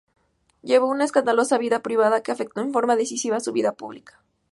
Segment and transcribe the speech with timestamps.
[0.63, 4.19] Llevó una escandalosa vida privada, que afectó en forma decisiva su vida pública.